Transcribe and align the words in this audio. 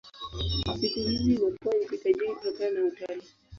Siku 0.81 0.99
hizi 0.99 1.33
imekuwa 1.33 1.75
nchi 1.75 1.97
tajiri 1.97 2.35
kutokana 2.35 2.79
na 2.79 2.85
utalii. 2.85 3.27